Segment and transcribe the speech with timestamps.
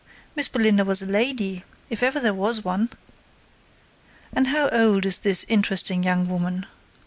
[0.35, 2.89] Miss Belinda was a lady, if ever there was one."
[4.33, 6.65] "And how old is this interesting young woman?"